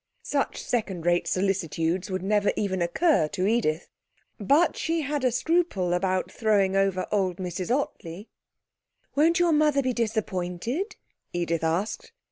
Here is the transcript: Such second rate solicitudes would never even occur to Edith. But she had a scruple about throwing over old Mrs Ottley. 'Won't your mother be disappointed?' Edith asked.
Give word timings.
Such 0.23 0.59
second 0.63 1.05
rate 1.05 1.27
solicitudes 1.27 2.09
would 2.09 2.23
never 2.23 2.51
even 2.55 2.81
occur 2.81 3.27
to 3.27 3.45
Edith. 3.45 3.87
But 4.39 4.75
she 4.75 5.01
had 5.01 5.23
a 5.23 5.31
scruple 5.31 5.93
about 5.93 6.31
throwing 6.31 6.75
over 6.75 7.05
old 7.11 7.37
Mrs 7.37 7.69
Ottley. 7.69 8.27
'Won't 9.13 9.37
your 9.39 9.53
mother 9.53 9.83
be 9.83 9.93
disappointed?' 9.93 10.95
Edith 11.33 11.63
asked. 11.63 12.13